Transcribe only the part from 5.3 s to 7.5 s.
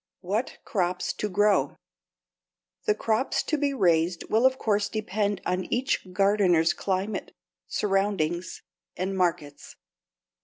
upon each gardener's climate,